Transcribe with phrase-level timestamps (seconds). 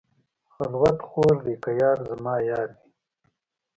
[0.53, 2.85] خلوت خوږ دی که یار زما یار وي.